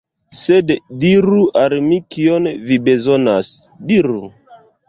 Sed 0.37 0.71
diru 1.03 1.41
al 1.65 1.75
mi 1.89 2.01
kion 2.15 2.49
vi 2.71 2.79
bezonas. 2.89 3.55
Diru! 3.93 4.21